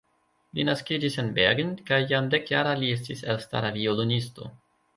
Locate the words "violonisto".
3.79-4.53